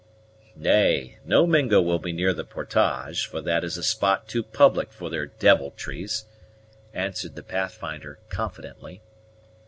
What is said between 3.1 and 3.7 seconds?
for that